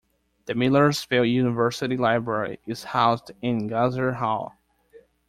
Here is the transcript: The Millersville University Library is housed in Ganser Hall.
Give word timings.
The 0.47 0.55
Millersville 0.55 1.25
University 1.25 1.95
Library 1.95 2.59
is 2.65 2.85
housed 2.85 3.33
in 3.43 3.67
Ganser 3.67 4.13
Hall. 4.13 4.55